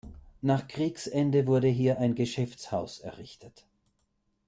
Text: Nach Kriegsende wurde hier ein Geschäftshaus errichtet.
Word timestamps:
Nach 0.41 0.67
Kriegsende 0.67 1.45
wurde 1.45 1.67
hier 1.67 1.99
ein 1.99 2.15
Geschäftshaus 2.15 3.01
errichtet. 3.01 3.67